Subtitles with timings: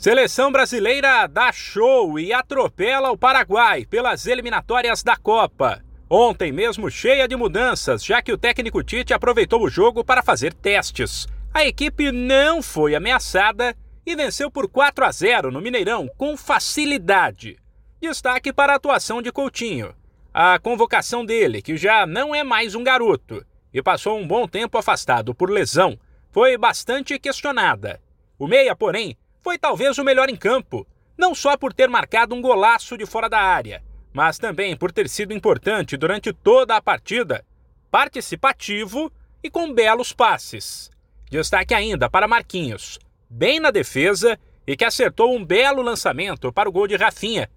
[0.00, 5.84] Seleção brasileira dá show e atropela o Paraguai pelas eliminatórias da Copa.
[6.08, 10.54] Ontem mesmo cheia de mudanças, já que o técnico Tite aproveitou o jogo para fazer
[10.54, 11.26] testes.
[11.52, 13.76] A equipe não foi ameaçada
[14.06, 17.58] e venceu por 4 a 0 no Mineirão com facilidade.
[18.00, 19.94] Destaque para a atuação de Coutinho.
[20.32, 24.78] A convocação dele, que já não é mais um garoto e passou um bom tempo
[24.78, 25.98] afastado por lesão,
[26.32, 28.00] foi bastante questionada.
[28.38, 30.86] O meia, porém, foi talvez o melhor em campo,
[31.16, 35.08] não só por ter marcado um golaço de fora da área, mas também por ter
[35.08, 37.44] sido importante durante toda a partida,
[37.90, 39.12] participativo
[39.42, 40.90] e com belos passes.
[41.30, 42.98] Destaque ainda para Marquinhos,
[43.28, 47.50] bem na defesa e que acertou um belo lançamento para o gol de Rafinha.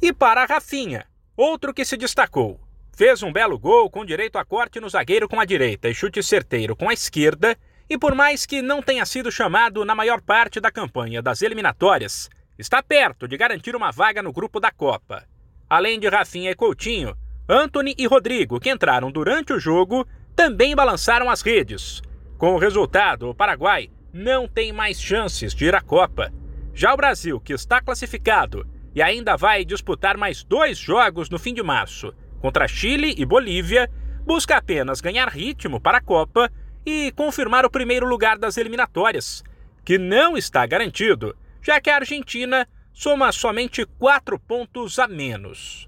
[0.00, 2.60] E para Rafinha, outro que se destacou.
[2.96, 6.22] Fez um belo gol com direito a corte no zagueiro com a direita e chute
[6.22, 7.56] certeiro com a esquerda
[7.88, 12.28] e por mais que não tenha sido chamado na maior parte da campanha das eliminatórias,
[12.58, 15.24] está perto de garantir uma vaga no grupo da Copa.
[15.70, 17.16] Além de Rafinha e Coutinho,
[17.48, 22.02] Anthony e Rodrigo, que entraram durante o jogo, também balançaram as redes.
[22.36, 26.32] Com o resultado, o Paraguai não tem mais chances de ir à Copa.
[26.74, 31.54] Já o Brasil, que está classificado e ainda vai disputar mais dois jogos no fim
[31.54, 33.90] de março, contra Chile e Bolívia,
[34.24, 36.50] busca apenas ganhar ritmo para a Copa
[36.88, 39.44] e confirmar o primeiro lugar das eliminatórias,
[39.84, 45.86] que não está garantido, já que a Argentina soma somente quatro pontos a menos.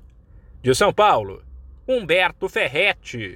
[0.63, 1.43] De São Paulo,
[1.89, 3.29] Humberto Ferretti.